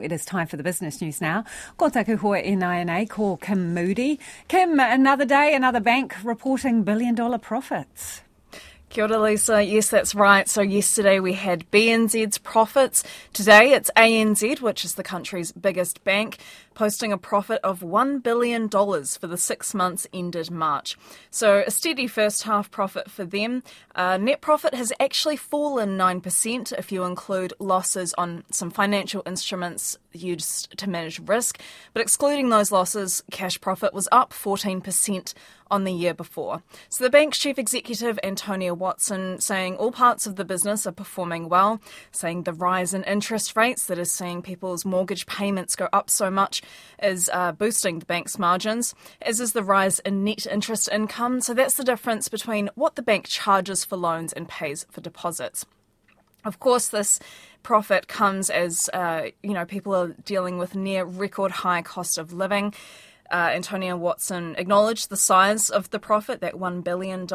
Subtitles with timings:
[0.00, 1.44] It is time for the business news now.
[1.76, 4.18] Ko taku hoa NINA, ko Kim Moody.
[4.48, 8.22] Kim, another day, another bank reporting billion dollar profits.
[8.90, 9.62] Kia ora, Lisa.
[9.62, 10.48] Yes, that's right.
[10.48, 13.04] So yesterday we had BNZ's profits.
[13.32, 16.38] Today it's ANZ, which is the country's biggest bank,
[16.74, 20.98] posting a profit of $1 billion for the six months ended March.
[21.30, 23.62] So a steady first half profit for them.
[23.94, 29.98] Uh, net profit has actually fallen 9% if you include losses on some financial instruments
[30.12, 31.60] used to manage risk.
[31.92, 35.32] But excluding those losses, cash profit was up 14%
[35.70, 36.62] on the year before.
[36.88, 41.48] So the bank's chief executive, Antonia Watson, saying all parts of the business are performing
[41.48, 41.80] well,
[42.12, 46.30] saying the rise in interest rates that is seeing people's mortgage payments go up so
[46.30, 46.62] much
[47.02, 51.40] is uh, boosting the bank's margins, as is the rise in net interest income.
[51.40, 55.64] So that's the difference between what the bank charges for loans and pays for deposits.
[56.44, 57.20] Of course, this
[57.62, 62.32] profit comes as uh, you know people are dealing with near record high cost of
[62.32, 62.74] living.
[63.30, 67.28] Uh, Antonia Watson acknowledged the size of the profit, that $1 billion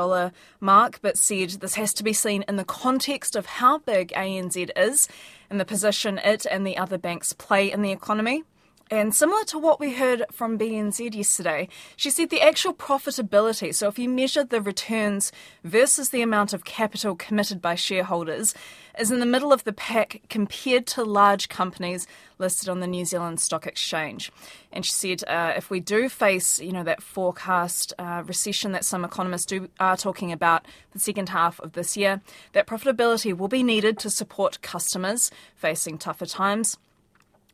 [0.59, 4.69] mark, but said this has to be seen in the context of how big ANZ
[4.75, 5.07] is
[5.49, 8.43] and the position it and the other banks play in the economy.
[8.91, 13.87] And similar to what we heard from BNZ yesterday, she said the actual profitability, so
[13.87, 15.31] if you measure the returns
[15.63, 18.53] versus the amount of capital committed by shareholders,
[18.99, 22.05] is in the middle of the pack compared to large companies
[22.37, 24.31] listed on the New Zealand Stock Exchange.
[24.71, 28.85] And she said uh, if we do face, you know, that forecast uh, recession that
[28.85, 32.21] some economists do are talking about the second half of this year,
[32.53, 36.77] that profitability will be needed to support customers facing tougher times.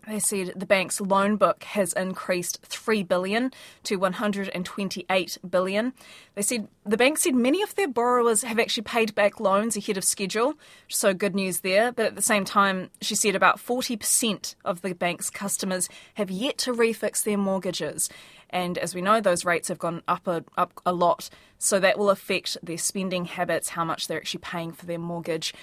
[0.07, 3.51] They said the bank's loan book has increased 3 billion
[3.83, 5.93] to 128 billion.
[6.33, 9.97] They said the bank said many of their borrowers have actually paid back loans ahead
[9.97, 10.55] of schedule,
[10.87, 11.91] so good news there.
[11.91, 16.57] But at the same time, she said about 40% of the bank's customers have yet
[16.59, 18.09] to refix their mortgages.
[18.49, 21.29] And as we know, those rates have gone up a, up a lot,
[21.59, 25.53] so that will affect their spending habits, how much they're actually paying for their mortgage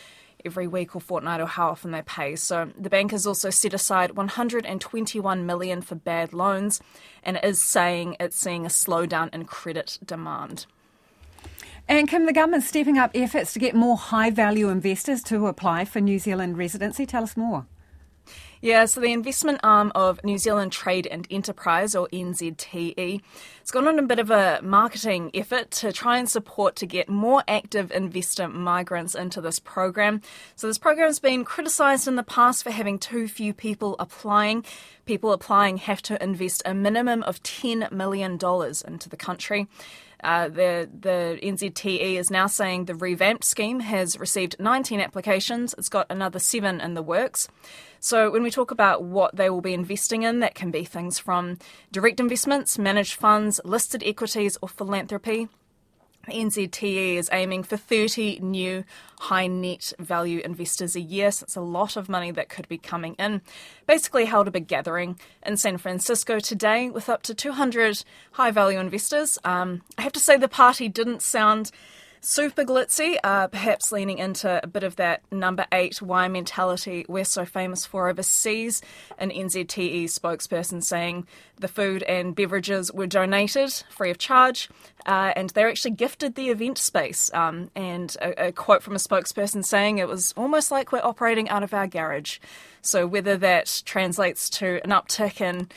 [0.45, 2.37] every week or fortnight or how often they pay.
[2.37, 6.81] So the bank has also set aside 121 million for bad loans
[7.23, 10.67] and is saying it's seeing a slowdown in credit demand.
[11.89, 15.87] And Kim, the government's stepping up efforts to get more high value investors to apply
[15.87, 17.07] for New Zealand residency.
[17.07, 17.67] Tell us more.
[18.61, 23.21] Yeah, so the investment arm of New Zealand Trade and Enterprise, or NZTE,
[23.61, 27.09] has gone on a bit of a marketing effort to try and support to get
[27.09, 30.23] more active investor migrants into this program.
[30.57, 34.65] So this program has been criticised in the past for having too few people applying.
[35.05, 39.69] People applying have to invest a minimum of $10 million into the country.
[40.23, 45.75] Uh, the the NZTE is now saying the revamped scheme has received 19 applications.
[45.79, 47.49] It's got another seven in the works.
[48.01, 51.19] So when we talk about what they will be investing in, that can be things
[51.19, 51.59] from
[51.93, 55.49] direct investments, managed funds, listed equities, or philanthropy.
[56.29, 58.85] NZTE is aiming for 30 new
[59.21, 62.79] high net value investors a year, so it's a lot of money that could be
[62.79, 63.43] coming in.
[63.87, 68.79] Basically, held a big gathering in San Francisco today with up to 200 high value
[68.79, 69.39] investors.
[69.45, 71.71] Um, I have to say, the party didn't sound
[72.21, 77.25] Super glitzy, uh, perhaps leaning into a bit of that number eight wire mentality we're
[77.25, 78.83] so famous for overseas.
[79.19, 81.29] An NZTE spokesperson saying
[81.61, 84.69] the food and beverages were donated free of charge,
[85.07, 87.33] uh, and they're actually gifted the event space.
[87.33, 91.49] Um, and a, a quote from a spokesperson saying it was almost like we're operating
[91.49, 92.39] out of our garage.
[92.83, 95.69] So whether that translates to an uptick in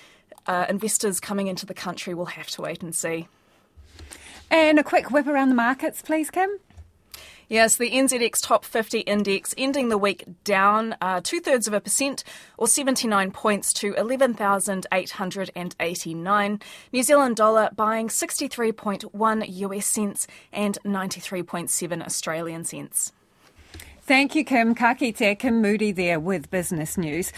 [0.48, 3.28] uh, investors coming into the country, we'll have to wait and see.
[4.52, 6.50] And a quick whip around the markets, please, Kim.
[7.48, 11.82] Yes, the NZX Top 50 Index ending the week down uh, two thirds of a
[11.82, 12.24] percent
[12.58, 16.60] or 79 points to 11,889.
[16.92, 23.14] New Zealand dollar buying 63.1 US cents and 93.7 Australian cents.
[24.04, 24.74] Thank you, Kim.
[24.74, 27.30] Ka kite, Kim Moody there with Business News.